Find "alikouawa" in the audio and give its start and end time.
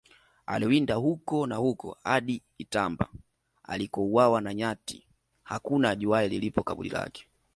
3.63-4.41